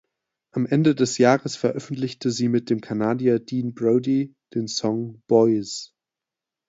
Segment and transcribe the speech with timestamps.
[0.49, 5.93] Am Ende des Jahres veröffentlichte sie mit dem Kanadier Dean Brody den Song "Boys".